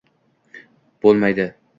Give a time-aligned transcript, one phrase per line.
[1.05, 1.47] Bo‘l– may– di.